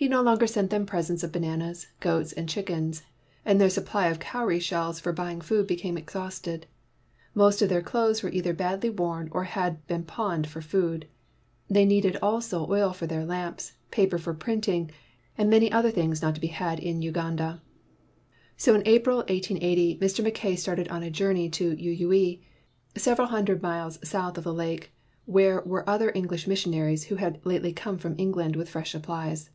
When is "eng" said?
28.18-28.32